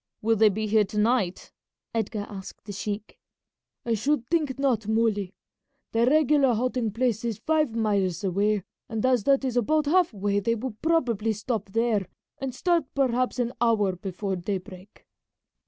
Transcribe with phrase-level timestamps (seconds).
[0.23, 1.51] "Will they be here to night?"
[1.93, 3.19] Edgar asked the sheik.
[3.85, 5.35] "I should think not, Muley.
[5.91, 10.39] The regular halting place is five miles away, and as that is about half way
[10.39, 12.07] they will probably stop there
[12.39, 15.05] and start perhaps an hour before daybreak."